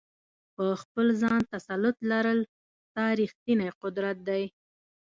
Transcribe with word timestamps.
په 0.55 0.65
خپل 0.81 1.05
ځان 1.21 1.39
تسلط 1.53 1.97
لرل، 2.11 2.39
ستا 2.85 3.05
ریښتنی 3.19 3.67
قدرت 3.81 4.17
دی. 4.27 4.43